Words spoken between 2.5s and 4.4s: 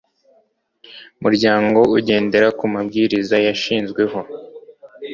ku mabwiriza yashizweho